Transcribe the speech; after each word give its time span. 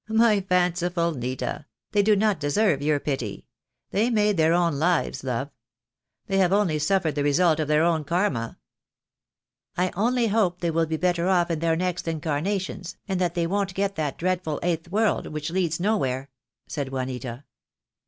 "My 0.09 0.41
fanciful 0.41 1.11
Nita, 1.11 1.67
they 1.91 2.01
do 2.01 2.15
not 2.15 2.39
deserve 2.39 2.81
your 2.81 2.99
pity. 2.99 3.45
They 3.91 4.09
made 4.09 4.35
their 4.35 4.51
own 4.51 4.79
lives, 4.79 5.23
love. 5.23 5.51
They 6.25 6.39
have 6.39 6.51
only 6.51 6.79
suffered 6.79 7.13
the 7.13 7.21
result 7.23 7.59
of 7.59 7.67
their 7.67 7.83
own 7.83 8.03
Karma." 8.03 8.57
"I 9.77 9.91
only 9.95 10.25
hope 10.29 10.59
they 10.59 10.71
will 10.71 10.87
be 10.87 10.97
better 10.97 11.27
off 11.29 11.51
in 11.51 11.59
their 11.59 11.75
next 11.75 12.07
in 12.07 12.19
carnations, 12.19 12.97
and 13.07 13.21
that 13.21 13.35
they 13.35 13.45
won't 13.45 13.75
get 13.75 13.89
to 13.89 13.95
that 13.97 14.17
dreadful 14.17 14.59
eighth 14.63 14.89
world 14.89 15.27
which 15.27 15.51
leads 15.51 15.79
nowhere," 15.79 16.31
said 16.67 16.89
Juanita. 16.89 17.43